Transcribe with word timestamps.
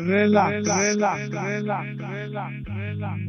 relax, 0.00 0.66
relax, 0.66 1.30
relax, 1.30 1.98
relax, 1.98 2.56
relax, 2.66 3.20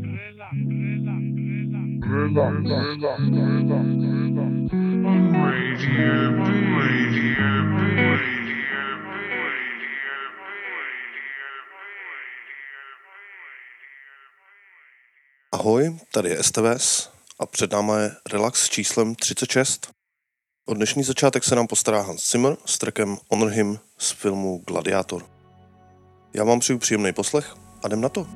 Ahoj, 15.54 16.00
tady 16.14 16.30
je 16.30 16.44
STVS 16.44 17.10
a 17.40 17.46
před 17.46 17.72
náma 17.72 18.00
je 18.00 18.12
Relax 18.34 18.66
s 18.66 18.70
číslem 18.70 19.16
36. 19.16 19.92
O 20.66 20.74
dnešní 20.74 21.04
začátek 21.04 21.44
se 21.44 21.56
nám 21.56 21.68
postará 21.68 22.02
Hans 22.02 22.32
Zimmer 22.32 22.58
s 22.66 22.78
trackem 22.78 23.18
Honor 23.30 23.50
Him 23.50 23.80
z 23.98 24.12
filmu 24.12 24.64
Gladiátor. 24.68 25.41
Já 26.34 26.44
vám 26.44 26.60
přeju 26.60 26.80
příjemný 26.80 27.14
poslech 27.14 27.56
a 27.84 27.88
jdem 27.88 28.02
na 28.02 28.10
to. 28.10 28.28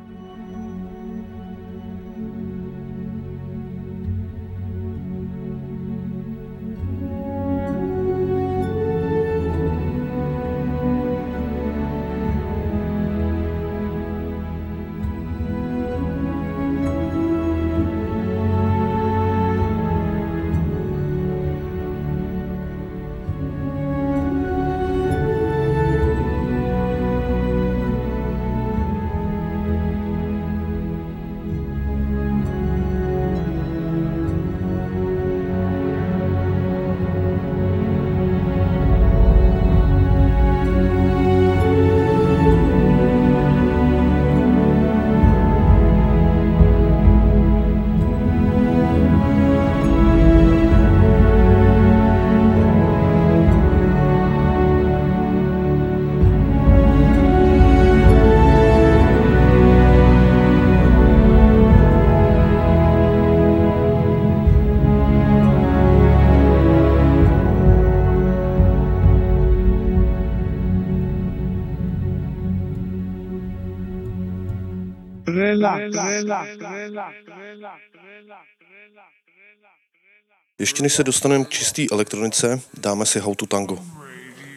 Ještě 80.60 80.84
než 80.84 80.94
se 80.94 81.04
dostaneme 81.04 81.46
k 81.46 81.50
čistý 81.50 81.92
elektronice, 81.92 82.62
dáme 82.78 83.06
si 83.06 83.20
How 83.20 83.36
to 83.36 83.46
Tango. 83.46 83.80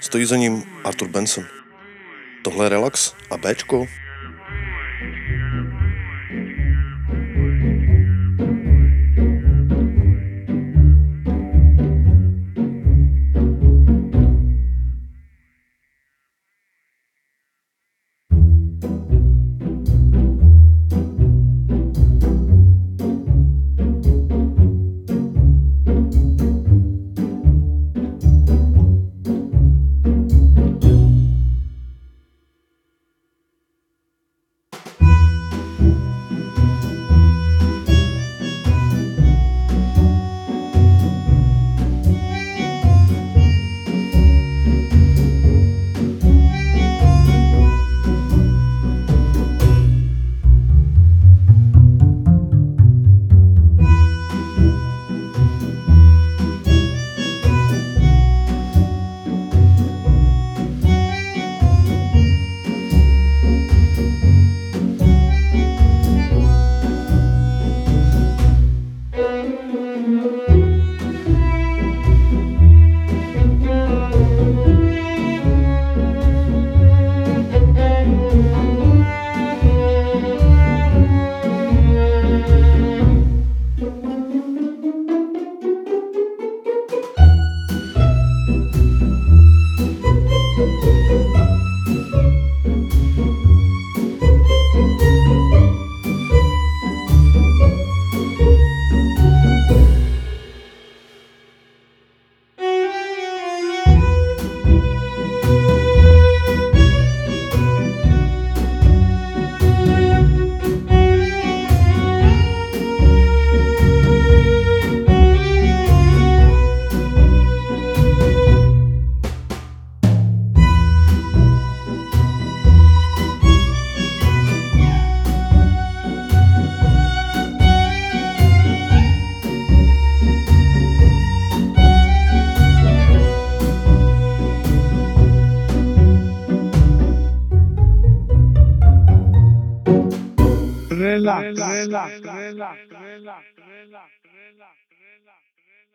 Stojí 0.00 0.24
za 0.24 0.36
ním 0.36 0.80
Arthur 0.84 1.08
Benson. 1.08 1.46
Tohle 2.44 2.64
je 2.64 2.68
Relax 2.68 3.14
a 3.30 3.36
Bčko. 3.36 3.86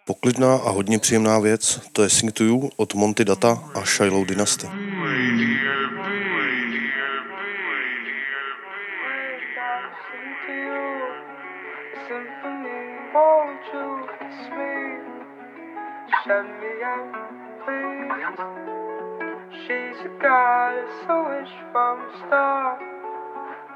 Poklidná 0.06 0.56
a 0.56 0.70
hodně 0.70 1.00
příjemná 1.00 1.40
věc, 1.40 1.90
to 1.94 2.04
je 2.04 2.10
Sing 2.10 2.32
to 2.32 2.44
You 2.44 2.70
od 2.76 2.94
Monty 2.94 3.26
Data 3.26 3.64
a 3.76 3.86
Shiloh 3.86 4.28
Dynasty. 4.28 4.68
Please. 12.06 12.44
She's 19.52 20.06
a 20.06 20.10
goddess, 20.22 21.06
I 21.08 21.30
wish 21.30 21.52
from 21.72 22.00
the 22.00 22.28
start 22.28 22.93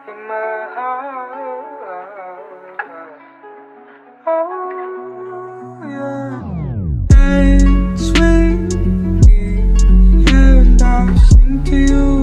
in 0.07 0.27
my 0.27 0.67
heart. 0.75 1.67
Oh, 4.25 5.79
yeah. 5.83 6.39
Me, 7.15 7.57
and 10.31 10.81
sing 11.19 11.63
to 11.65 11.75
you 11.75 12.16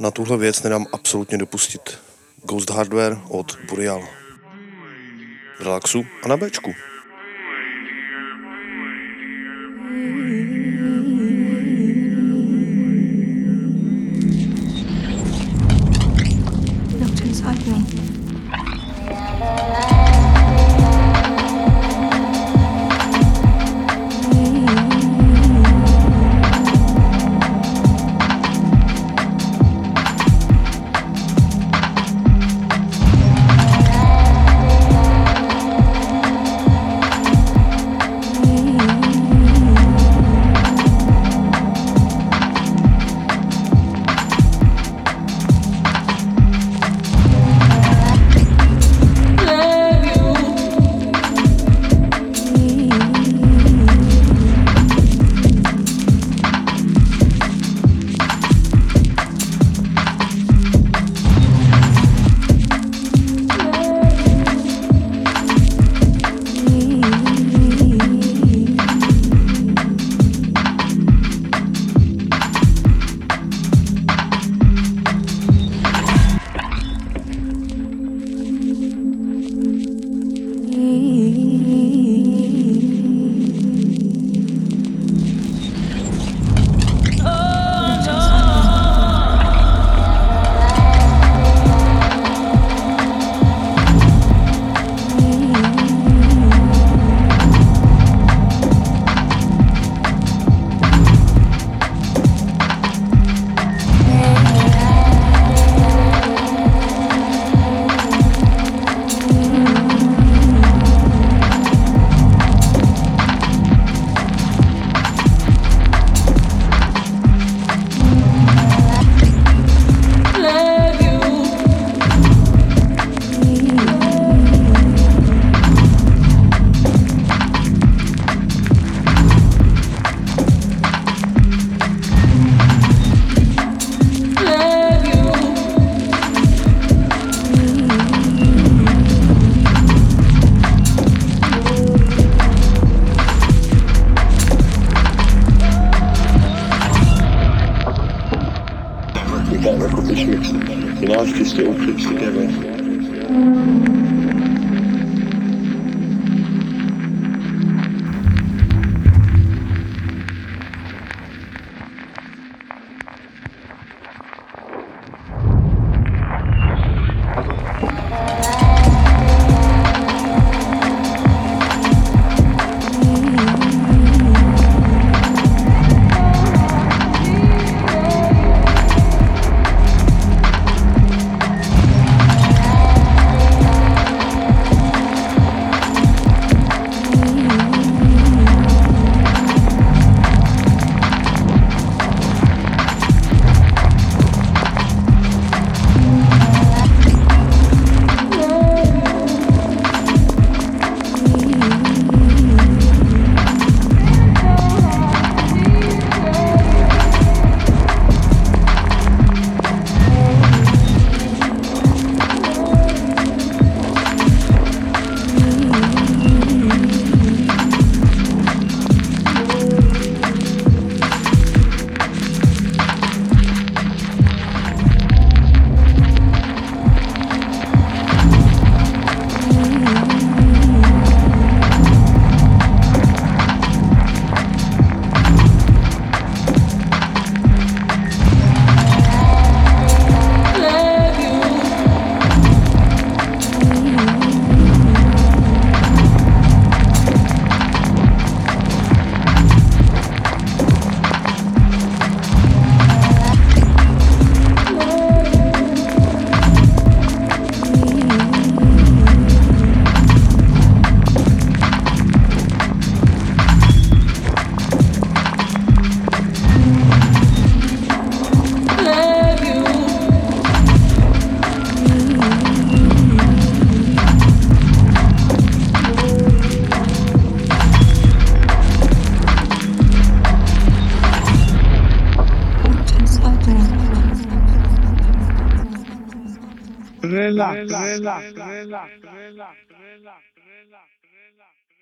Na 0.00 0.10
tuhle 0.10 0.36
věc 0.36 0.62
nedám 0.62 0.86
absolutně 0.92 1.38
dopustit. 1.38 1.98
Ghost 2.44 2.70
Hardware 2.70 3.18
od 3.28 3.58
Boreal. 3.68 4.08
V 5.58 5.60
relaxu 5.60 6.06
a 6.22 6.28
na 6.28 6.36
Bčku. 6.36 6.74
Looked 17.00 17.20
inside 17.20 18.27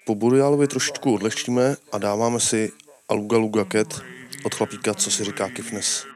Po 0.07 0.15
Borealovi 0.15 0.67
trošičku 0.67 1.15
odlehčíme 1.15 1.77
a 1.93 1.99
dáváme 1.99 2.41
si 2.41 2.73
Aluga 3.09 3.37
Luga 3.39 3.65
Cat 3.65 4.01
od 4.45 4.55
chlapíka, 4.55 4.95
co 4.95 5.11
si 5.11 5.25
říká 5.25 5.49
Kifnes. 5.49 6.07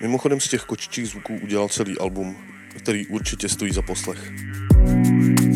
Mimochodem 0.00 0.40
z 0.40 0.48
těch 0.48 0.62
kočičích 0.62 1.08
zvuků 1.08 1.38
udělal 1.42 1.68
celý 1.68 1.98
album, 1.98 2.36
který 2.78 3.06
určitě 3.06 3.48
stojí 3.48 3.72
za 3.72 3.82
poslech. 3.82 4.32
I 5.42 5.49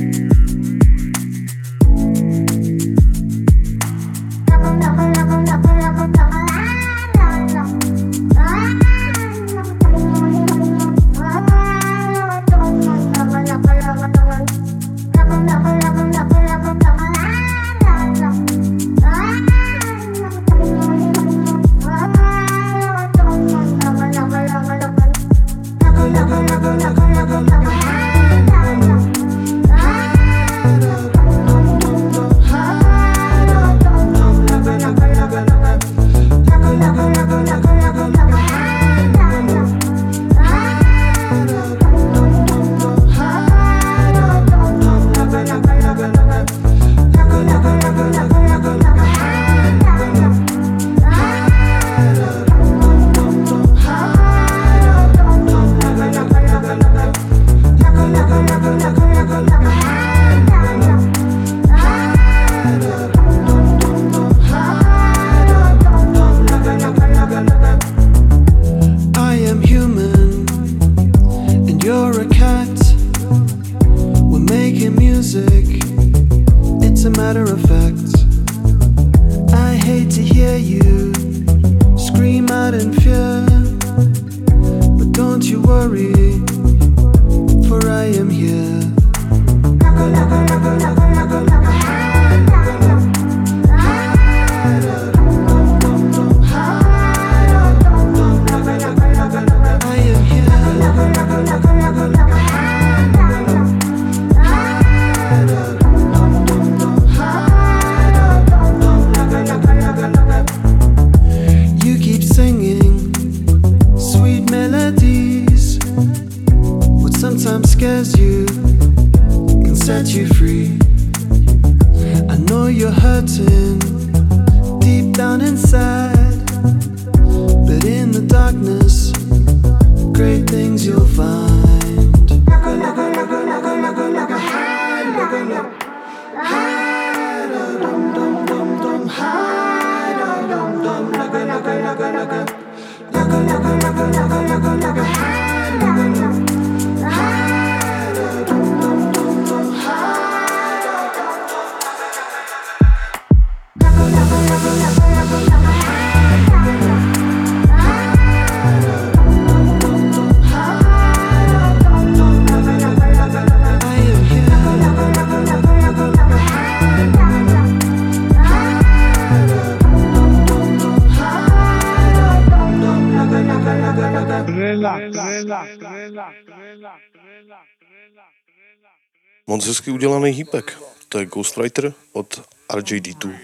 Moc 179.46 179.66
hezky 179.66 179.90
udělaný 179.90 180.30
hýpek. 180.30 180.78
To 181.08 181.18
je 181.18 181.26
Ghostwriter 181.26 181.92
od 182.12 182.42
RJD2. 182.70 183.38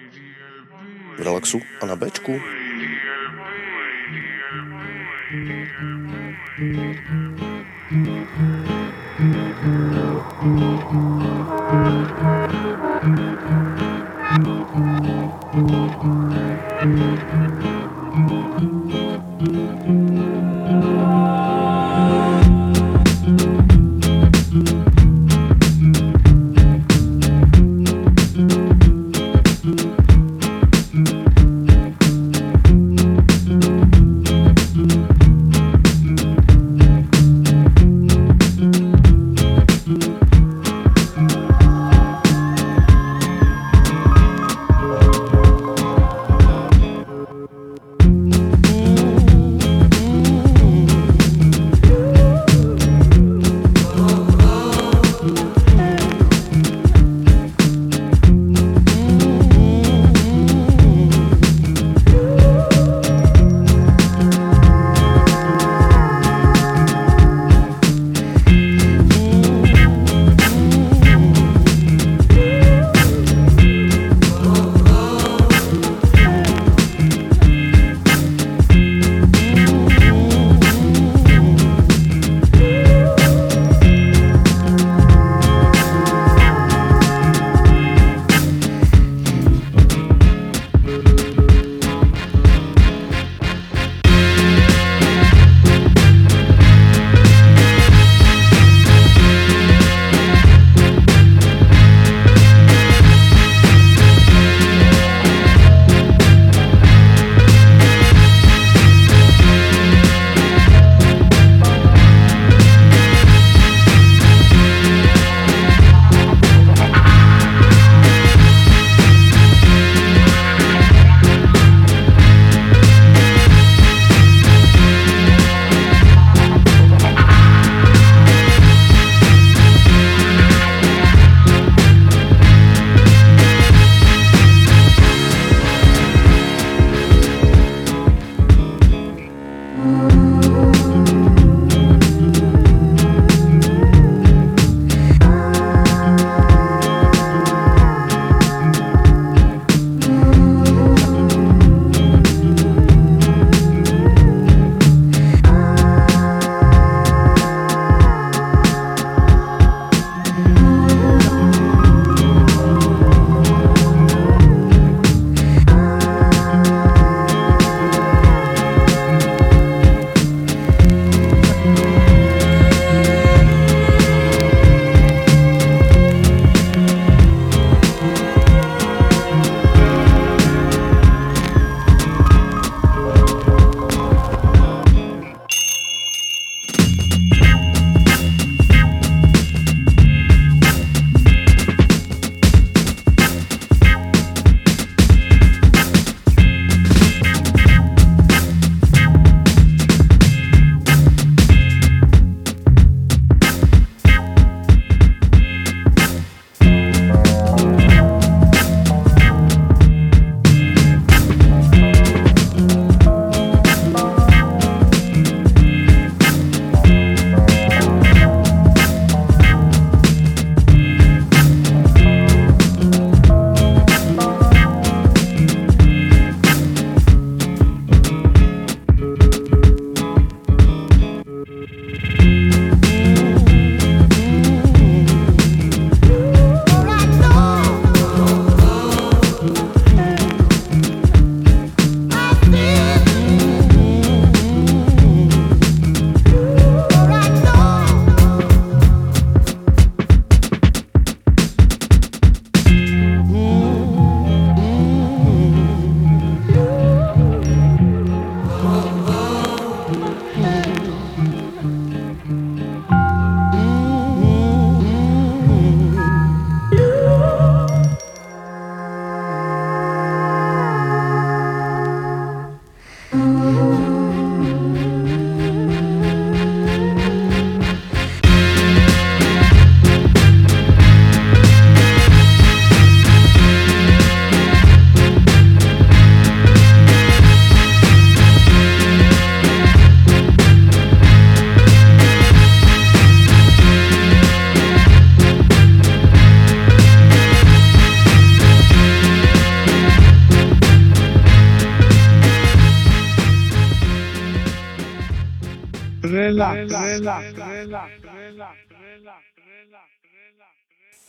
V 1.18 1.22
relaxu 1.22 1.60
a 1.82 1.86
na 1.86 1.96
Bčku. 1.96 2.40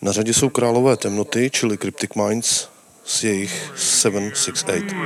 Na 0.01 0.11
řadě 0.11 0.33
jsou 0.33 0.49
králové 0.49 0.97
temnoty, 0.97 1.49
čili 1.49 1.77
Cryptic 1.77 2.09
Minds 2.15 2.69
s 3.05 3.23
jejich 3.23 3.71
768. 3.75 5.01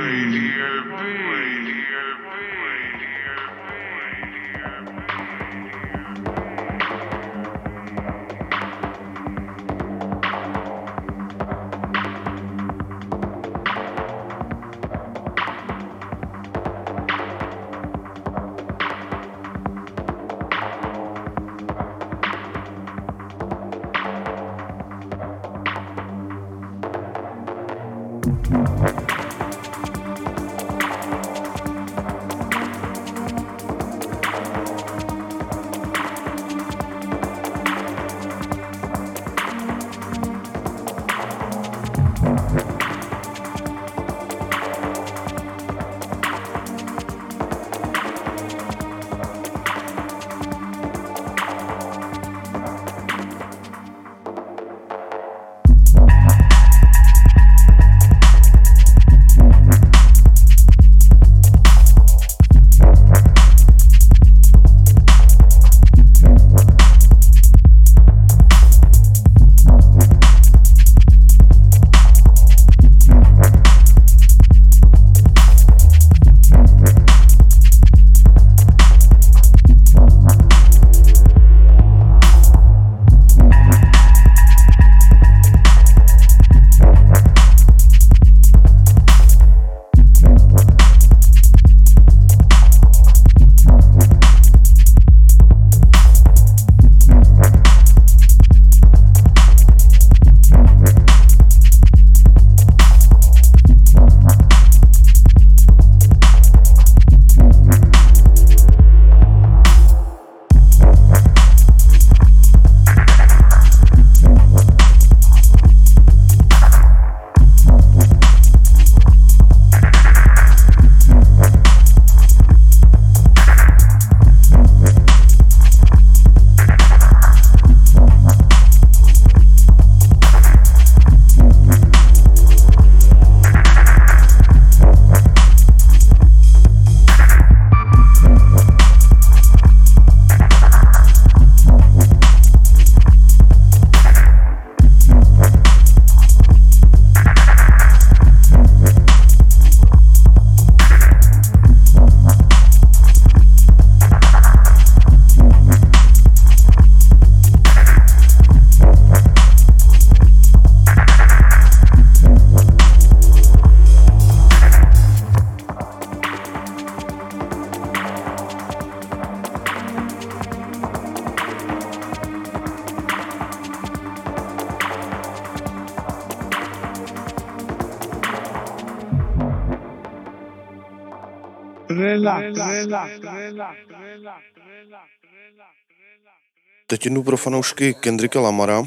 Jednu 187.06 187.22
pro 187.22 187.36
fanoušky 187.36 187.94
Kendricka 187.94 188.40
Lamara. 188.40 188.82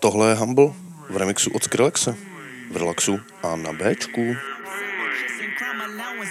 Tohle 0.00 0.28
je 0.28 0.34
Humble 0.34 0.72
v 1.10 1.16
remixu 1.16 1.50
od 1.54 1.64
Skrillexe. 1.64 2.14
V 2.70 2.76
relaxu 2.76 3.20
a 3.42 3.56
na 3.56 3.72
Bčku. 3.72 4.34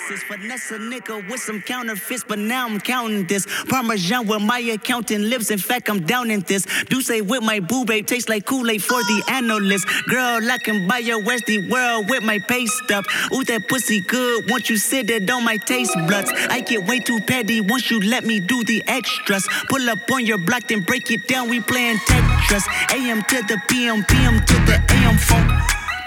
Crime. 0.05 0.17
Finesse 0.17 0.71
nigga 0.79 1.29
with 1.29 1.41
some 1.41 1.61
counterfeits, 1.61 2.23
but 2.27 2.39
now 2.39 2.67
I'm 2.67 2.79
counting 2.79 3.25
this. 3.25 3.45
Parmesan 3.67 4.27
where 4.27 4.39
my 4.39 4.59
accountant 4.59 5.25
lives. 5.25 5.51
In 5.51 5.57
fact, 5.57 5.89
I'm 5.89 6.05
down 6.05 6.31
in 6.31 6.41
this. 6.41 6.65
Do 6.89 7.01
say 7.01 7.21
with 7.21 7.43
my 7.43 7.59
boo 7.59 7.85
babe 7.85 8.05
tastes 8.05 8.29
like 8.29 8.45
Kool-Aid 8.45 8.83
for 8.83 9.01
the 9.03 9.23
analyst. 9.29 9.87
Girl, 10.07 10.39
I 10.51 10.57
can 10.57 10.87
buy 10.87 10.99
your 10.99 11.21
Westy 11.23 11.67
world 11.69 12.09
with 12.09 12.23
my 12.23 12.39
pay 12.39 12.65
stuff. 12.65 13.05
Ooh, 13.33 13.43
that 13.45 13.67
pussy 13.67 14.01
good. 14.01 14.49
Once 14.49 14.69
you 14.69 14.77
sit 14.77 15.09
it 15.09 15.29
on 15.29 15.43
my 15.43 15.57
taste 15.57 15.95
buds. 16.07 16.31
I 16.49 16.61
get 16.61 16.87
way 16.87 16.99
too 16.99 17.19
petty 17.21 17.61
once 17.61 17.89
you 17.89 17.99
let 18.01 18.25
me 18.25 18.39
do 18.39 18.63
the 18.63 18.83
extras. 18.87 19.47
Pull 19.69 19.89
up 19.89 19.99
on 20.11 20.25
your 20.25 20.37
block, 20.37 20.67
then 20.67 20.81
break 20.81 21.09
it 21.11 21.27
down. 21.27 21.49
We 21.49 21.61
playing 21.61 21.97
Tetris. 21.97 22.65
AM 22.93 23.23
to 23.23 23.41
the 23.43 23.61
PM, 23.67 24.03
PM 24.05 24.45
to 24.45 24.53
the 24.65 24.83
AM 24.89 25.17
funk. 25.17 25.51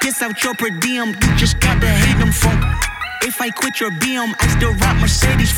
Piss 0.00 0.22
out 0.22 0.42
your 0.44 0.54
per 0.54 0.70
diem, 0.70 1.08
you 1.08 1.36
just 1.36 1.58
gotta 1.60 1.86
hate 1.86 2.18
them 2.18 2.32
funk. 2.32 2.87
If 3.22 3.40
I 3.40 3.50
quit 3.50 3.80
your 3.80 3.90
BM, 3.90 4.32
I 4.38 4.46
still 4.56 4.72
rock 4.74 4.96
Mercedes. 5.00 5.52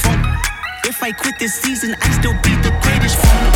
If 0.86 1.02
I 1.02 1.12
quit 1.12 1.38
this 1.38 1.54
season, 1.54 1.94
I 2.00 2.10
still 2.18 2.32
be 2.42 2.56
the 2.64 2.72
greatest 2.82 3.16
funk. 3.16 3.54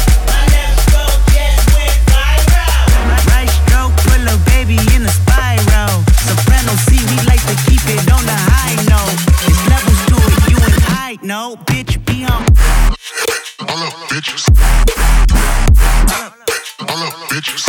Right 3.32 3.48
stroke, 3.48 3.96
put 4.04 4.20
a 4.28 4.36
baby 4.50 4.76
in 4.94 5.08
spiral. 5.08 6.04
Soprano 6.20 6.76
C, 6.84 7.00
we 7.00 7.16
like 7.24 7.40
to 7.48 7.56
keep 7.64 7.80
it 7.88 8.04
on 8.12 8.24
the 8.24 8.36
high 8.36 8.76
note. 8.88 9.16
Levels 9.72 10.00
it, 10.04 10.50
you. 10.50 10.58
Bitch, 11.66 12.04
be 12.04 12.24
on. 12.24 12.44
All 13.68 13.82
up, 13.82 13.94
bitches. 14.08 14.44
All 16.88 17.02
up, 17.02 17.14
bitches. 17.30 17.64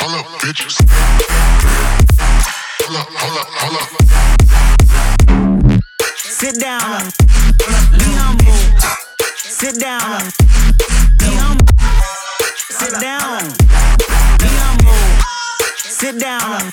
All 0.00 0.14
up, 0.14 0.26
bitches. 0.40 2.05
Sit 2.86 2.94
down. 6.60 7.10
Be 7.58 8.14
humble. 8.14 8.54
Sit 9.34 9.74
down. 9.80 10.30
Be 11.18 11.34
humble. 11.34 11.66
Sit 12.70 12.94
down. 13.00 13.42
Be 14.38 14.46
humble. 14.62 15.02
Sit 15.74 16.20
down. 16.20 16.70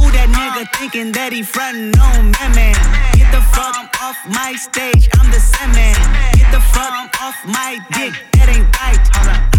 Who 0.00 0.10
that 0.16 0.28
nigga 0.32 0.64
thinking 0.78 1.12
that 1.12 1.32
he 1.32 1.42
frontin' 1.42 1.92
on 2.00 2.32
me, 2.32 2.46
man? 2.56 2.74
Get 3.12 3.30
the 3.30 3.42
fuck 3.52 3.76
off 4.00 4.16
my 4.32 4.54
stage, 4.56 5.08
I'm 5.20 5.30
the 5.30 5.38
same 5.40 5.72
man. 5.72 5.94
Get 6.32 6.50
the 6.50 6.60
fuck 6.72 7.12
off 7.20 7.36
my 7.44 7.76
dick, 7.92 8.16
that 8.32 8.48
ain't 8.48 8.64
right. 8.80 9.00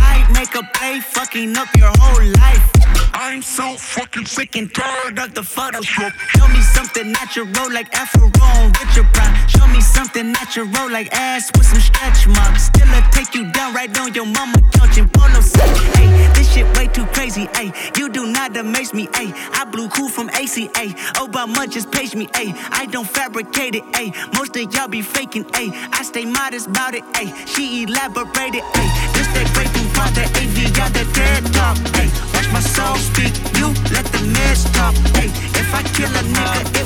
I 0.01 0.25
make 0.34 0.56
a 0.56 0.63
play, 0.73 0.99
fucking 0.99 1.56
up 1.56 1.69
your 1.77 1.93
whole 1.97 2.25
life. 2.41 2.82
I'm 3.13 3.41
so 3.41 3.77
fucking 3.77 4.25
sick. 4.25 4.56
And 4.56 4.73
tired 4.73 5.19
of 5.19 5.34
the 5.34 5.41
Photoshop. 5.41 6.12
Show 6.36 6.47
me 6.47 6.60
something 6.62 7.12
natural 7.12 7.47
like 7.71 7.93
Afro 7.93 8.25
with 8.25 8.95
your 8.95 9.06
pride. 9.13 9.49
Show 9.49 9.67
me 9.67 9.80
something 9.80 10.32
natural 10.32 10.67
like 10.89 11.08
ass 11.13 11.51
with 11.56 11.67
some 11.67 11.80
stretch 11.80 12.27
marks. 12.27 12.63
Still 12.65 12.89
I 12.89 13.01
take 13.12 13.34
you 13.36 13.49
down 13.51 13.73
right 13.73 13.95
on 13.99 14.13
your 14.13 14.25
mama 14.25 14.58
couch 14.73 14.97
in 14.97 15.08
polo 15.08 15.39
set. 15.39 15.69
Hey, 15.95 16.10
this 16.34 16.51
shit 16.51 16.65
way 16.75 16.88
too 16.88 17.06
crazy. 17.08 17.47
Hey, 17.56 17.71
you 17.95 18.10
do 18.10 18.25
not 18.25 18.58
amaze 18.58 18.93
me. 18.93 19.08
Hey, 19.13 19.32
I 19.54 19.65
blew 19.65 19.88
cool 19.89 20.10
from 20.10 20.30
ACA. 20.34 20.86
Obama 21.20 21.70
just 21.70 21.91
page 21.91 22.15
me. 22.15 22.28
Hey, 22.36 22.54
I 22.72 22.86
don't 22.86 23.08
fabricate 23.08 23.76
it. 23.76 23.84
Hey, 23.96 24.13
most 24.34 24.56
of 24.56 24.74
y'all 24.74 24.88
be 24.88 25.02
faking. 25.02 25.46
Hey, 25.54 25.70
I 25.91 26.04
stay 26.04 26.26
modest 26.26 26.67
about 26.67 26.94
it. 26.96 27.04
Hey, 27.15 27.34
she 27.46 27.84
elaborated. 27.84 28.63
Hey, 28.76 28.88
this 29.13 29.28
that 29.36 29.48
from 29.74 29.88
father 29.96 30.24
AV, 30.39 30.58
y'all 30.78 30.89
the 30.89 31.06
dead 31.13 31.46
talk. 31.54 31.78
Hey, 31.96 32.10
watch 32.34 32.50
my 32.52 32.60
soul 32.60 32.96
speak. 32.98 33.34
You 33.58 33.67
let 33.94 34.06
the 34.12 34.22
meds 34.36 34.63
talk. 34.74 34.96
Hey, 35.15 35.30
if 35.60 35.74
I 35.74 35.84
kill 35.96 36.12
a 36.12 36.24
nigga, 36.24 36.81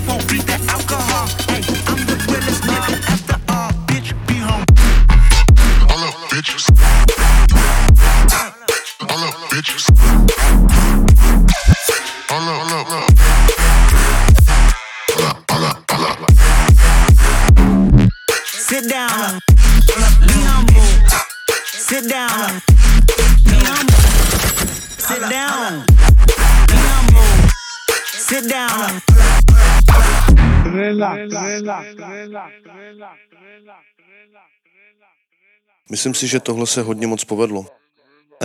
Myslím 35.92 36.14
si, 36.14 36.28
že 36.28 36.40
tohle 36.40 36.68
se 36.68 36.82
hodně 36.82 37.08
moc 37.08 37.24
povedlo. 37.24 37.66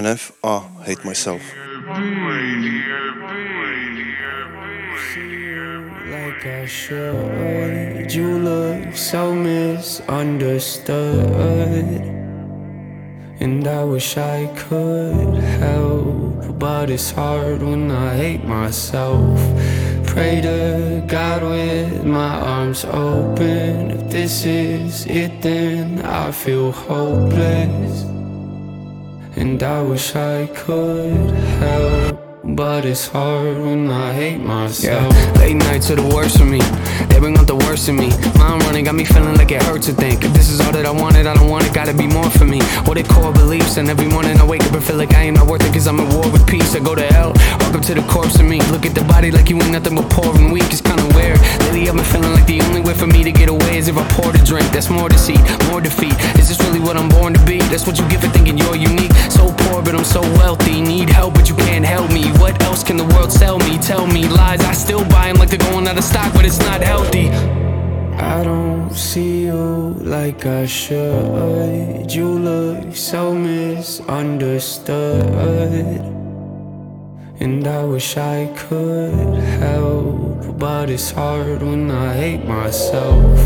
NF 0.01 0.33
a 0.43 0.59
Hate 0.59 1.09
Myself. 1.09 1.43
like 6.41 6.47
I 6.47 6.67
should. 6.67 8.15
You 8.15 8.39
look 8.39 8.97
so 8.97 9.35
misunderstood. 9.35 12.01
And 13.41 13.67
I 13.67 13.85
wish 13.85 14.17
I 14.17 14.47
could 14.57 15.39
help, 15.39 16.59
but 16.59 16.91
it's 16.91 17.11
hard 17.11 17.63
when 17.63 17.91
I 17.91 18.17
hate 18.17 18.45
myself. 18.45 19.39
Pray 20.11 20.41
to 20.41 21.05
God 21.07 21.43
with 21.45 22.05
my 22.05 22.35
arms 22.41 22.85
open. 22.85 23.93
If 23.93 24.11
this 24.11 24.45
is 24.45 25.07
it, 25.07 25.41
then 25.41 26.01
I 26.05 26.33
feel 26.33 26.73
hopeless. 26.73 28.03
And 29.37 29.63
I 29.63 29.83
wish 29.83 30.17
I 30.17 30.49
could 30.49 31.31
help. 31.63 32.30
But 32.43 32.87
it's 32.87 33.07
hard 33.07 33.59
when 33.59 33.91
I 33.91 34.15
hate 34.15 34.39
myself. 34.39 35.13
Yeah, 35.15 35.33
late 35.39 35.57
nights 35.57 35.91
are 35.91 35.97
the 35.97 36.15
worst 36.15 36.39
for 36.39 36.47
me. 36.47 36.59
They 37.13 37.19
bring 37.21 37.37
out 37.37 37.47
the 37.47 37.55
worst 37.55 37.89
in 37.91 37.97
me. 37.97 38.09
Mind 38.39 38.65
running 38.65 38.85
got 38.85 38.95
me 38.95 39.05
feeling 39.05 39.37
like 39.37 39.51
it 39.51 39.63
hurts 39.63 39.87
to 39.87 39.93
think. 39.93 40.25
If 40.25 40.33
this 40.33 40.49
is 40.49 40.59
all 40.59 40.73
that 40.73 40.87
I 40.87 40.91
wanted, 40.91 41.27
I 41.27 41.35
don't 41.35 41.51
want 41.51 41.67
it, 41.67 41.75
gotta 41.75 41.93
be 41.93 42.07
more 42.07 42.31
for 42.31 42.47
me. 42.47 42.61
What 42.89 42.97
are 42.97 43.05
core 43.05 43.33
beliefs? 43.33 43.77
And 43.77 43.91
every 43.91 44.09
morning 44.09 44.41
I 44.41 44.47
wake 44.47 44.65
up 44.65 44.73
and 44.73 44.83
feel 44.83 44.97
like 44.97 45.13
I 45.13 45.25
ain't 45.25 45.37
not 45.37 45.49
worth 45.49 45.63
it, 45.69 45.73
cause 45.73 45.87
I'm 45.87 46.01
at 46.01 46.09
war 46.15 46.33
with 46.33 46.47
peace. 46.47 46.75
I 46.75 46.81
go 46.81 46.95
to 46.95 47.05
hell, 47.13 47.35
welcome 47.61 47.83
to 47.83 47.95
the 47.95 48.03
corpse 48.09 48.41
of 48.41 48.47
me. 48.47 48.63
Look 48.73 48.87
at 48.87 48.95
the 48.95 49.05
body 49.05 49.31
like 49.31 49.51
you 49.51 49.61
ain't 49.61 49.73
nothing 49.73 49.97
but 49.97 50.09
poor 50.09 50.35
and 50.35 50.51
weak. 50.51 50.65
It's 50.73 50.81
kinda 50.81 51.05
weird. 51.15 51.39
Lately 51.69 51.91
I've 51.91 51.97
been 51.97 52.09
feeling 52.09 52.33
like 52.33 52.47
the 52.47 52.63
only 52.63 52.81
way 52.81 52.95
for 52.95 53.07
me 53.07 53.23
to 53.23 53.33
get 53.33 53.51
away 53.51 53.77
is 53.77 53.89
if 53.89 53.99
I 53.99 54.09
pour 54.17 54.33
the 54.33 54.43
drink. 54.45 54.73
That's 54.73 54.89
more 54.89 55.11
deceit, 55.11 55.41
more 55.69 55.83
defeat. 55.83 56.17
Is 56.41 56.49
this 56.49 56.59
really 56.65 56.81
what 56.81 56.97
I'm 56.97 57.11
born 57.11 57.35
to 57.35 57.43
be? 57.45 57.59
That's 57.69 57.87
what 57.87 57.99
you 57.99 58.09
get 58.09 58.23
for 58.25 58.29
thinking 58.29 58.57
you're 58.57 58.77
unique. 58.77 59.13
So 59.29 59.53
poor, 59.69 59.83
but 59.83 59.95
I'm 59.95 60.05
so 60.05 60.23
wealthy. 60.41 60.81
Need 60.81 61.11
help, 61.11 61.35
but 61.35 61.51
you 61.51 61.55
can't 61.55 61.85
help 61.85 62.11
me. 62.11 62.30
What 62.33 62.63
else 62.63 62.83
can 62.83 62.97
the 62.97 63.05
world 63.05 63.33
sell 63.33 63.59
me? 63.59 63.79
Tell 63.79 64.07
me 64.07 64.29
lies. 64.29 64.61
I 64.61 64.73
still 64.73 65.05
buy 65.09 65.29
them 65.29 65.37
like 65.37 65.51
they're 65.51 65.71
going 65.71 65.87
out 65.89 65.97
of 65.97 66.05
stock, 66.05 66.33
but 66.33 66.45
it's 66.45 66.61
not 66.61 66.83
healthy. 66.83 67.31
I 68.21 68.45
don't 68.45 68.95
see 68.95 69.47
you 69.47 69.95
like 70.01 70.47
I 70.47 70.67
should. 70.67 72.13
You 72.13 72.29
look 72.29 72.95
so 72.95 73.35
misunderstood. 73.35 76.05
And 77.41 77.67
I 77.67 77.83
wish 77.85 78.19
I 78.19 78.53
could 78.55 79.39
help, 79.63 80.59
but 80.59 80.91
it's 80.91 81.11
hard 81.11 81.63
when 81.63 81.91
I 81.91 82.15
hate 82.15 82.45
myself. 82.45 83.39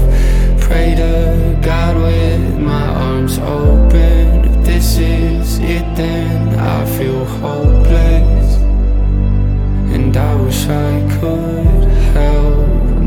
Pray 0.60 0.96
to 0.96 1.56
God 1.62 1.96
with 1.96 2.58
my 2.58 2.88
arms 2.88 3.38
open. 3.38 4.44
If 4.44 4.64
this 4.66 4.98
is 4.98 5.58
it, 5.60 5.86
then 5.94 6.58
I 6.58 6.84
feel 6.98 7.24
hopeless. 7.24 8.33
I 10.16 10.34
wish 10.36 10.68
I 10.68 11.00
could 11.18 11.84
help, 12.14 12.53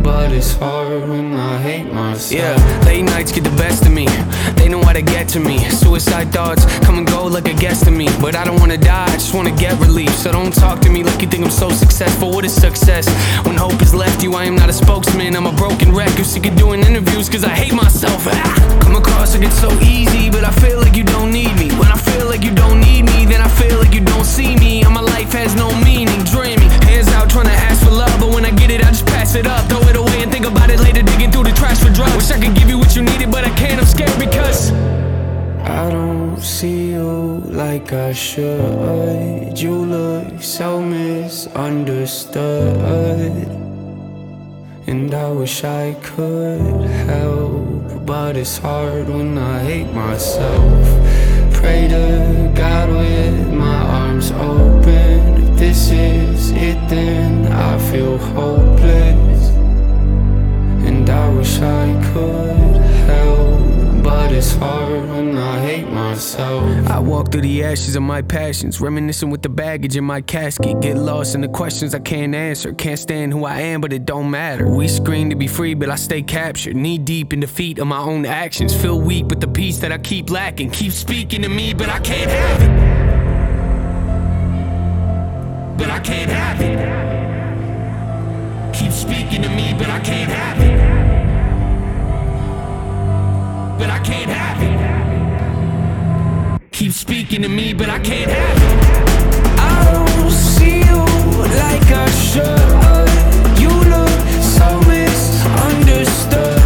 but 0.07 0.31
it's 0.31 0.53
hard 0.53 1.09
when 1.09 1.33
I 1.33 1.57
hate 1.57 1.91
myself. 1.91 2.31
Yeah, 2.31 2.55
late 2.85 3.03
nights 3.03 3.33
get 3.33 3.43
the 3.43 3.57
best 3.63 3.85
of 3.85 3.91
me. 3.91 4.07
They 4.55 4.69
know 4.69 4.81
how 4.81 4.93
to 4.93 5.01
get 5.01 5.27
to 5.35 5.39
me. 5.39 5.57
Suicide 5.69 6.31
thoughts 6.31 6.63
come 6.85 6.97
and 6.97 7.05
go 7.05 7.25
like 7.25 7.47
a 7.49 7.53
guest 7.53 7.83
to 7.87 7.91
me. 7.91 8.07
But 8.21 8.33
I 8.33 8.45
don't 8.45 8.59
wanna 8.63 8.77
die, 8.77 9.11
I 9.13 9.17
just 9.23 9.33
wanna 9.35 9.55
get 9.63 9.73
relief. 9.81 10.13
So 10.23 10.31
don't 10.31 10.53
talk 10.53 10.79
to 10.85 10.89
me 10.89 11.03
like 11.03 11.21
you 11.21 11.27
think 11.27 11.43
I'm 11.43 11.51
so 11.51 11.69
successful. 11.83 12.31
What 12.31 12.45
is 12.45 12.53
success? 12.53 13.05
When 13.45 13.57
hope 13.57 13.79
has 13.83 13.93
left 13.93 14.23
you, 14.23 14.31
I 14.35 14.45
am 14.45 14.55
not 14.55 14.69
a 14.69 14.73
spokesman. 14.83 15.35
I'm 15.35 15.45
a 15.45 15.55
broken 15.63 15.93
record, 15.93 16.25
sick 16.25 16.45
of 16.45 16.55
doing 16.55 16.79
interviews 16.89 17.27
cause 17.27 17.43
I 17.43 17.53
hate 17.61 17.73
myself. 17.73 18.21
Ah, 18.31 18.79
come 18.81 18.95
across 18.95 19.35
like 19.35 19.45
it's 19.45 19.59
so 19.59 19.71
easy, 19.81 20.29
but 20.29 20.45
I 20.45 20.51
feel 20.63 20.79
like 20.79 20.95
you 20.95 21.03
don't 21.03 21.31
need 21.31 21.53
me. 21.59 21.67
When 21.81 21.91
I 21.91 21.99
feel 22.09 22.27
like 22.27 22.43
you 22.47 22.53
don't 22.55 22.79
need 22.79 23.03
me, 23.11 23.25
then 23.25 23.41
I 23.41 23.49
feel 23.59 23.77
like 23.77 23.93
you 23.93 24.03
don't 24.13 24.25
see 24.37 24.55
me. 24.55 24.83
And 24.85 24.93
my 24.93 25.01
life 25.01 25.33
has 25.33 25.53
no 25.55 25.67
meaning, 25.83 26.23
dreaming. 26.23 26.71
Hands 26.87 27.09
out 27.09 27.29
trying 27.29 27.51
to 27.51 27.59
ask 27.67 27.83
for 27.83 27.91
love, 27.91 28.15
but 28.21 28.29
when 28.29 28.45
I 28.45 28.51
get 28.51 28.71
it, 28.71 28.79
I 28.85 28.89
just 28.95 29.05
pass 29.05 29.35
it 29.35 29.47
up. 29.47 29.67
Throw 29.69 29.81
it 29.89 29.96
away 29.97 30.23
and 30.23 30.31
think 30.31 30.45
about 30.45 30.69
it 30.69 30.79
later, 30.79 31.03
digging 31.03 31.31
through 31.31 31.43
the 31.43 31.51
trash 31.51 31.79
for 31.79 31.89
drugs. 31.89 32.15
Wish 32.15 32.31
I 32.31 32.39
could 32.39 32.55
give 32.55 32.69
you 32.69 32.77
what 32.77 32.95
you 32.95 33.01
needed, 33.03 33.29
but 33.31 33.43
I 33.43 33.49
can't. 33.55 33.79
I'm 33.79 33.86
scared 33.86 34.17
because. 34.17 34.71
I 35.62 35.89
don't 35.89 36.39
see 36.39 36.91
you 36.91 37.41
like 37.45 37.91
I 37.93 38.13
should. 38.13 39.60
You 39.60 39.75
look 39.75 40.41
so 40.41 40.81
misunderstood. 40.81 43.47
And 44.88 45.13
I 45.13 45.29
wish 45.31 45.65
I 45.65 45.95
could 46.01 46.86
help, 47.10 48.05
but 48.05 48.38
it's 48.38 48.57
hard 48.57 49.10
when 49.10 49.38
I 49.38 49.60
hate 49.60 49.91
myself. 49.93 50.88
Pray 51.53 51.89
to 51.89 52.51
God 52.55 52.89
with 52.89 53.51
my 53.51 53.81
arms 53.99 54.31
open. 54.31 55.43
If 55.43 55.60
this 55.60 55.91
is 55.91 56.51
it, 56.51 56.79
then 56.88 57.51
I 57.51 57.77
feel 57.91 58.17
hopeless. 58.17 59.26
And 61.07 61.15
I 61.15 61.29
wish 61.29 61.59
I 61.59 61.93
could 62.11 62.75
help, 63.07 64.03
but 64.03 64.29
it's 64.33 64.53
hard 64.55 65.07
when 65.07 65.37
I 65.37 65.57
hate 65.61 65.89
myself. 65.89 66.63
I 66.89 66.99
walk 66.99 67.31
through 67.31 67.43
the 67.43 67.63
ashes 67.63 67.95
of 67.95 68.03
my 68.03 68.21
passions, 68.21 68.81
reminiscing 68.81 69.29
with 69.29 69.41
the 69.41 69.47
baggage 69.47 69.95
in 69.95 70.03
my 70.03 70.19
casket. 70.19 70.81
Get 70.81 70.97
lost 70.97 71.33
in 71.33 71.39
the 71.39 71.47
questions 71.47 71.95
I 71.95 71.99
can't 71.99 72.35
answer. 72.35 72.73
Can't 72.73 72.99
stand 72.99 73.31
who 73.31 73.45
I 73.45 73.61
am, 73.61 73.79
but 73.79 73.93
it 73.93 74.03
don't 74.03 74.29
matter. 74.29 74.67
We 74.69 74.89
scream 74.89 75.29
to 75.29 75.37
be 75.37 75.47
free, 75.47 75.75
but 75.75 75.89
I 75.89 75.95
stay 75.95 76.21
captured. 76.21 76.75
Knee 76.75 76.97
deep 76.97 77.31
in 77.31 77.39
defeat 77.39 77.79
of 77.79 77.87
my 77.87 77.99
own 77.99 78.25
actions. 78.25 78.75
Feel 78.75 78.99
weak, 78.99 79.29
but 79.29 79.39
the 79.39 79.47
peace 79.47 79.79
that 79.79 79.93
I 79.93 79.99
keep 79.99 80.29
lacking. 80.29 80.71
Keep 80.71 80.91
speaking 80.91 81.41
to 81.43 81.47
me, 81.47 81.73
but 81.73 81.87
I 81.87 81.99
can't 81.99 82.29
have 82.29 82.61
it. 82.63 82.71
But 85.77 85.89
I 85.89 85.99
can't 85.99 86.31
have 86.31 86.61
it. 86.61 86.77
Keep 88.73 88.91
speaking 88.91 89.41
to 89.43 89.49
me, 89.49 89.73
but 89.77 89.87
I 89.87 90.01
can't 90.01 90.29
have 90.29 90.59
it. 90.59 90.96
But 93.77 93.89
I 93.91 93.99
can't 93.99 94.29
have 94.29 94.61
it. 94.61 94.77
Keep 96.71 96.93
speaking 96.93 97.41
to 97.43 97.49
me, 97.49 97.73
but 97.73 97.89
I 97.89 97.99
can't 97.99 98.31
have 98.31 98.57
it. 98.57 98.79
I 99.59 99.91
don't 99.91 100.31
see 100.31 100.79
you 100.79 101.05
like 101.63 101.91
I 101.91 102.09
should. 102.09 102.59
You 103.61 103.69
look 103.69 104.09
so 104.41 104.79
misunderstood. 104.89 106.56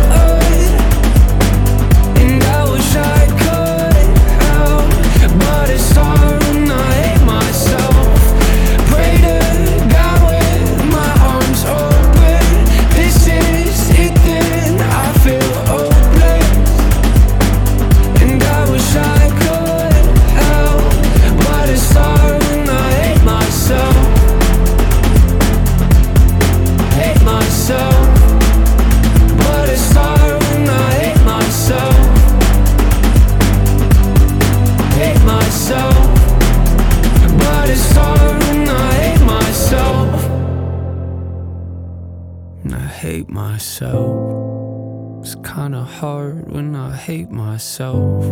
hard 46.02 46.52
when 46.52 46.76
I 46.76 46.90
hate 46.96 47.30
myself. 47.30 48.26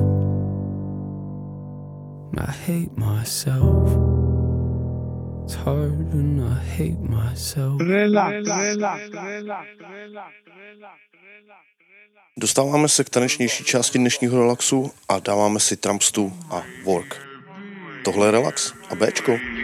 I 2.38 2.52
hate 2.66 2.98
myself. 2.98 3.86
It's 5.44 5.54
hard 5.54 6.14
when 6.14 6.42
I 6.42 6.58
hate 6.78 7.00
myself. 7.00 7.82
Dostáváme 12.38 12.90
se 12.90 13.04
k 13.04 13.10
tanečnější 13.10 13.64
části 13.64 13.98
dnešního 13.98 14.40
relaxu 14.40 14.92
a 15.10 15.20
dáváme 15.20 15.60
si 15.60 15.78
Trumpstu 15.78 16.34
a 16.52 16.64
Work. 16.86 17.18
Tohle 18.04 18.28
je 18.28 18.32
relax 18.32 18.74
a 18.90 18.96
Bčko. 18.96 19.59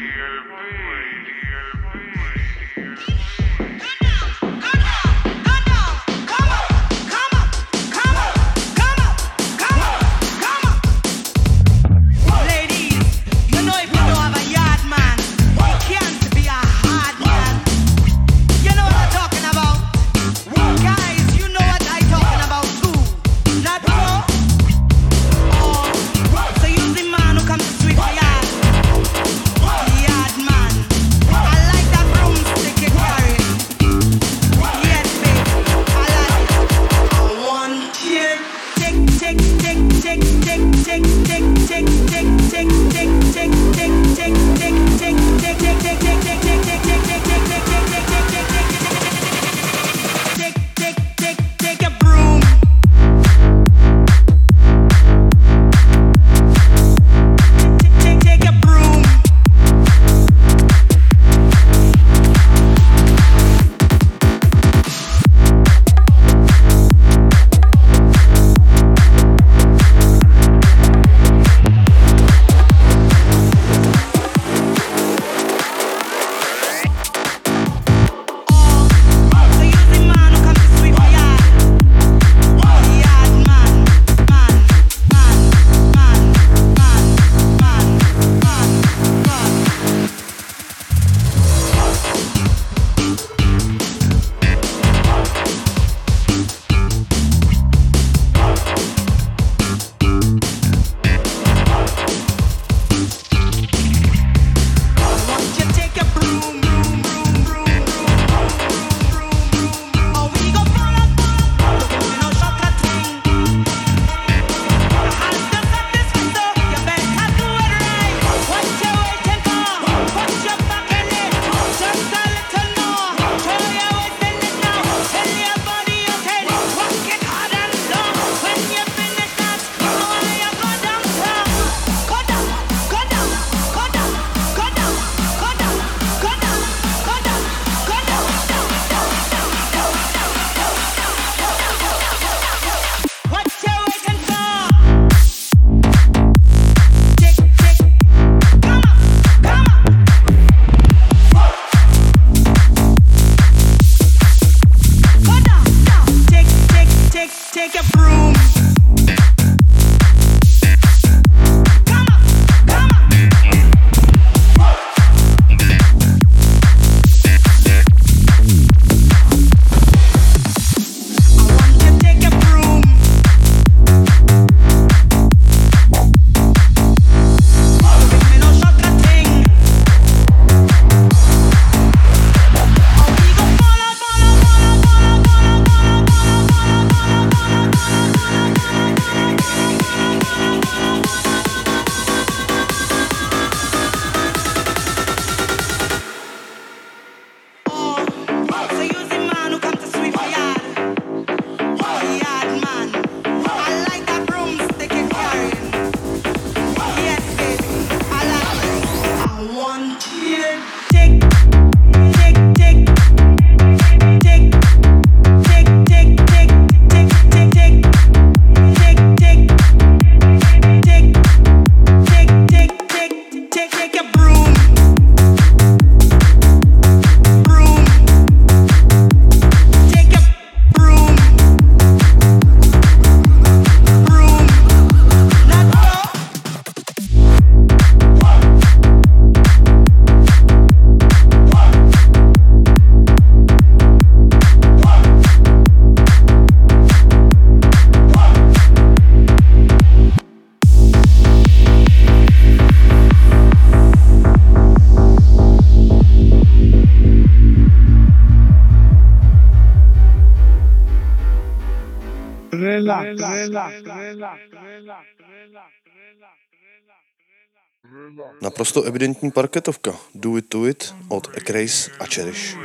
Naprosto 268.42 268.84
evidentní 268.84 269.32
parketovka. 269.32 269.92
Do 270.16 270.38
It 270.38 270.50
To 270.50 270.68
It 270.68 270.96
od 271.10 271.38
Ekrace 271.38 271.92
a 272.00 272.06
Cherish. 272.06 272.56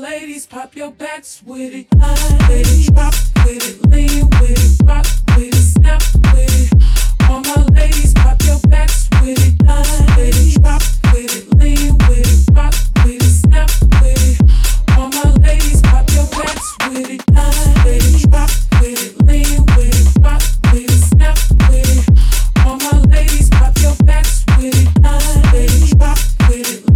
Ladies, 0.00 0.46
pop 0.46 0.76
your 0.76 0.90
backs 0.90 1.42
with 1.44 1.74
it. 1.74 1.86
Line 1.96 2.38
with 2.48 2.88
it, 2.88 2.94
drop 2.94 3.14
with 3.44 3.68
it, 3.68 3.90
lean 3.90 4.28
with 4.40 4.80
it, 4.80 4.86
rock 4.86 5.06
with 5.36 5.54
it, 5.54 5.62
snap 5.74 6.02
with 6.32 6.72
it. 6.72 7.30
All 7.30 7.40
my 7.40 7.62
ladies, 7.74 8.14
pop 8.14 8.40
your 8.42 8.58
backs 8.68 9.08
with 9.20 9.38
it. 9.38 9.62
Line 9.66 10.06
with 10.16 10.36
it, 10.36 10.62
drop 10.62 10.82
with 11.12 11.36
it, 11.36 11.58
lean 11.58 11.98
with 12.08 12.48
it, 12.48 12.54
rock 12.54 12.74
with 13.04 13.22
it, 13.22 13.34
snap 13.42 13.70
with 14.00 14.22
it. 14.28 14.98
All 14.98 15.08
my 15.08 15.30
ladies, 15.42 15.82
pop 15.82 16.08
your 16.10 16.26
backs 16.26 16.76
with 16.88 17.10
it. 17.10 17.22
Line 17.32 17.74
with 17.84 18.24
it, 18.24 18.30
drop 18.30 18.50
with 18.80 19.00
it, 19.04 19.26
lean 19.26 19.66
with 19.76 19.96
it, 20.00 20.24
rock 20.24 20.42
with 20.72 20.90
it, 20.90 21.02
snap 21.10 21.38
with 21.68 21.90
it. 21.90 22.66
All 22.66 22.76
my 22.78 23.00
ladies, 23.08 23.50
pop 23.50 23.76
your 23.78 23.96
backs 24.04 24.44
with 24.58 24.74
it. 24.74 25.02
Line 25.02 25.42
with 25.52 25.92
it, 25.92 25.98
drop 25.98 26.18
with 26.48 26.86
it, 26.86 26.89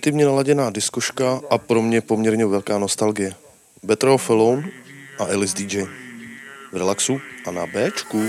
Pozitivně 0.00 0.24
naladěná 0.24 0.70
diskoška 0.70 1.40
a 1.50 1.58
pro 1.58 1.82
mě 1.82 2.00
poměrně 2.00 2.46
velká 2.46 2.78
nostalgie. 2.78 3.34
Better 3.82 4.08
Off 4.08 4.30
Alone 4.30 4.68
a 5.18 5.24
Alice 5.24 5.56
DJ. 5.56 5.82
V 6.72 6.76
relaxu 6.76 7.20
a 7.46 7.50
na 7.50 7.66
Bčku. 7.66 8.22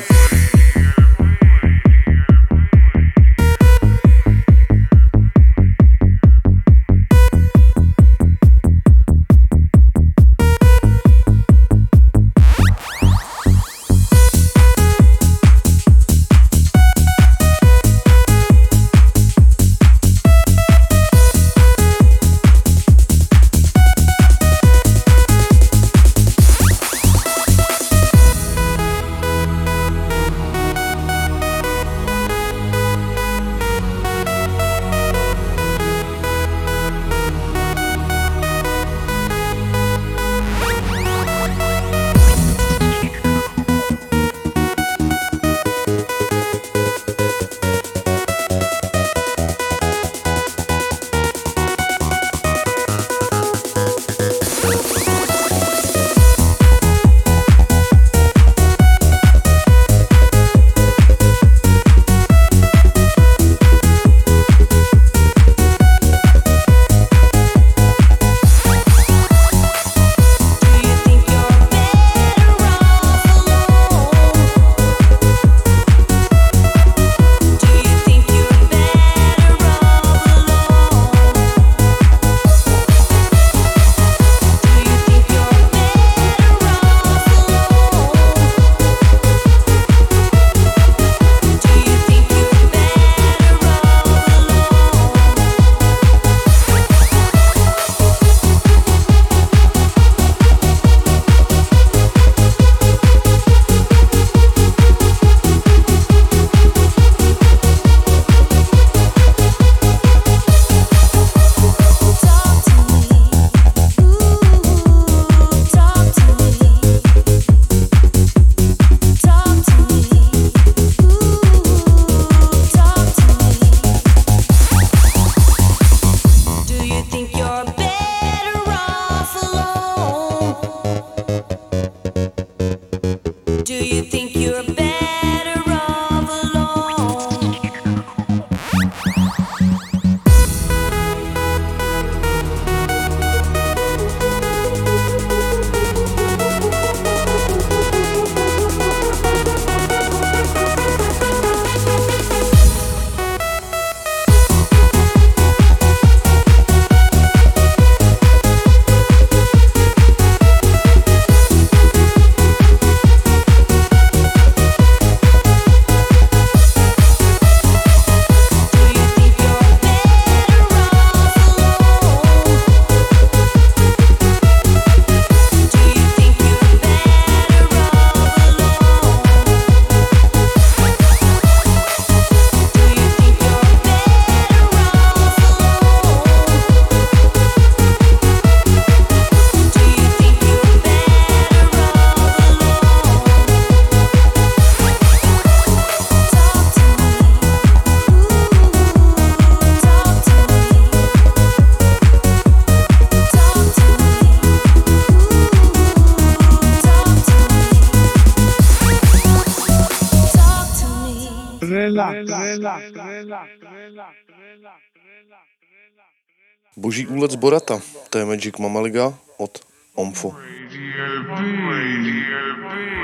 Boží 216.81 217.05
úlet 217.05 217.29
z 217.29 217.37
Borata, 217.37 217.77
to 218.09 218.17
je 218.17 218.25
Magic 218.25 218.57
Mamaliga 218.57 219.13
od 219.37 219.61
OMFO. 219.93 220.33
Radio, 220.33 221.29
radio, 221.29 221.69
radio. 221.69 223.00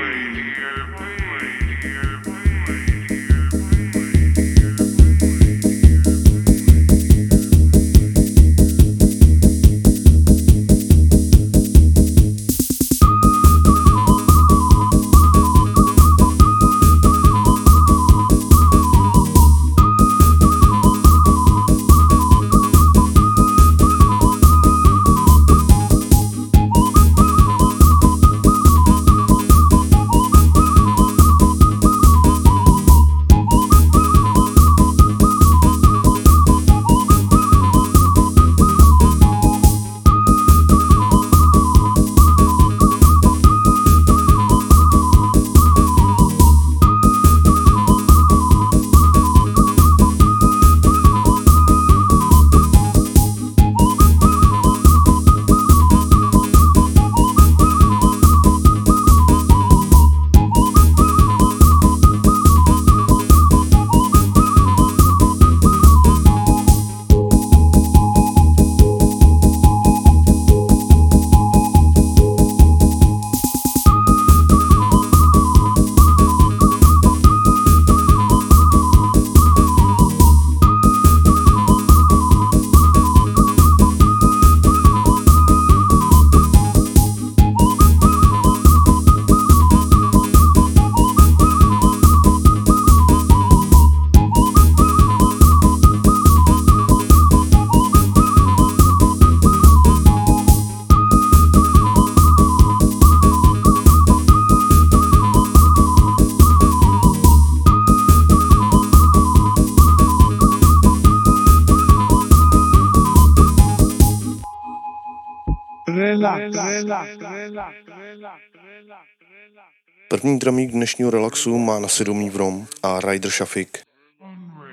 První 120.08 120.38
dramík 120.38 120.70
dnešního 120.70 121.10
relaxu 121.10 121.58
má 121.58 121.78
na 121.78 121.88
svědomí 121.88 122.30
Vrom 122.30 122.66
a 122.82 123.00
Ryder 123.00 123.30
Shafik. 123.30 123.78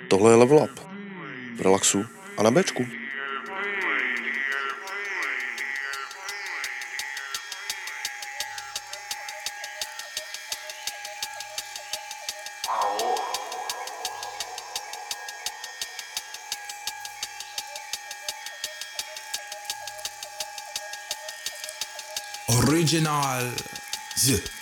Tohle 0.09 0.31
je 0.31 0.35
Level 0.35 0.57
Up. 0.57 0.79
V 1.57 1.61
relaxu 1.61 2.05
a 2.37 2.43
na 2.43 2.51
Bčku. 2.51 2.85
original. 22.67 23.51
Yeah. 24.23 24.54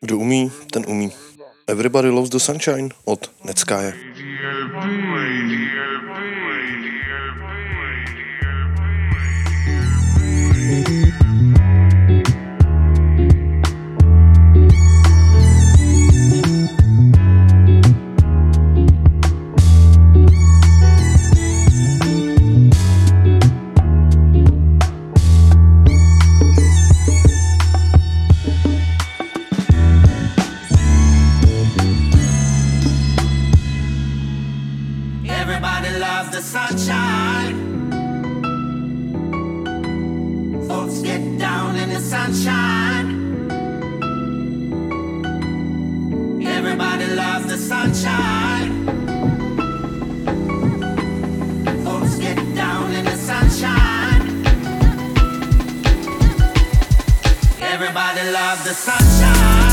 Kdo 0.00 0.18
umí, 0.18 0.50
ten 0.70 0.84
umí. 0.88 1.10
Everybody 1.66 2.08
loves 2.08 2.30
the 2.30 2.40
sunshine 2.40 2.88
od 3.04 3.30
Neckáje. 3.44 3.94
Everybody 57.86 58.32
love 58.32 58.64
the 58.64 58.74
sunshine. 58.74 59.65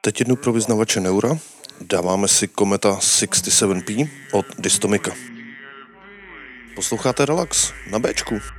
Teď 0.00 0.20
jednu 0.20 0.36
pro 0.36 0.52
vyznavače 0.52 1.00
Neura. 1.00 1.38
Dáváme 1.80 2.28
si 2.28 2.48
kometa 2.48 2.98
67P 2.98 4.10
od 4.32 4.46
Dystomika. 4.58 5.12
Posloucháte 6.74 7.26
Relax 7.26 7.72
na 7.90 7.98
Bčku. 7.98 8.57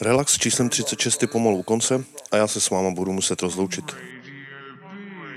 Relax, 0.00 0.32
s 0.32 0.38
číslem 0.38 0.68
36 0.68 1.22
je 1.22 1.28
pomalu 1.28 1.58
u 1.58 1.62
konce 1.62 2.04
a 2.32 2.36
já 2.36 2.46
se 2.46 2.60
s 2.60 2.70
váma 2.70 2.90
budu 2.90 3.12
muset 3.12 3.42
rozloučit. 3.42 3.84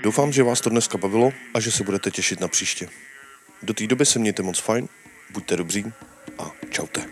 Doufám, 0.02 0.32
že 0.32 0.42
vás 0.42 0.60
to 0.60 0.70
dneska 0.70 0.98
bavilo 0.98 1.32
a 1.54 1.60
že 1.60 1.72
se 1.72 1.84
budete 1.84 2.10
těšit 2.10 2.40
na 2.40 2.48
příště. 2.48 2.88
Do 3.62 3.74
té 3.74 3.86
doby 3.86 4.06
se 4.06 4.18
mějte 4.18 4.42
moc 4.42 4.58
fajn, 4.58 4.88
buďte 5.32 5.56
dobří 5.56 5.92
a 6.38 6.50
čaute. 6.70 7.04